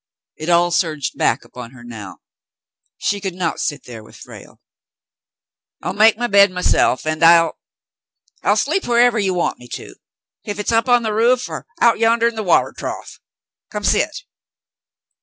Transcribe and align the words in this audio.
It 0.35 0.49
all 0.49 0.71
surged 0.71 1.15
back 1.15 1.45
upon 1.45 1.73
her 1.73 1.83
now. 1.83 2.17
She 2.97 3.21
could 3.21 3.35
not 3.35 3.59
sit 3.59 3.83
there 3.83 4.03
with 4.03 4.15
Frale. 4.15 4.59
"I'll 5.83 5.93
make 5.93 6.17
my 6.17 6.25
bed 6.25 6.49
my 6.49 6.61
self, 6.63 7.05
an' 7.05 7.21
I'll— 7.21 7.59
I'll 8.43 8.55
sleep 8.55 8.81
wharevah 8.87 9.21
you 9.23 9.35
want 9.35 9.59
me 9.59 9.67
to, 9.73 9.93
ef 10.47 10.57
hit's 10.57 10.71
up 10.71 10.89
on 10.89 11.03
the 11.03 11.13
roof 11.13 11.47
or 11.47 11.67
out 11.81 11.99
yandah 11.99 12.25
in 12.29 12.33
the 12.33 12.41
water 12.41 12.73
trough. 12.75 13.19
Come, 13.69 13.83
sit." 13.83 14.23